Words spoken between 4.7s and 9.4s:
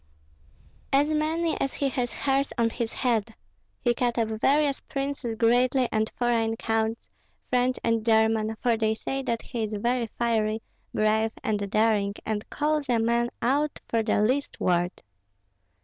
princes greatly and foreign counts, French and German, for they say